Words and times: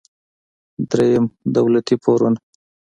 دریم: 0.89 1.25
دولتي 1.55 1.95
پورونه. 2.03 2.39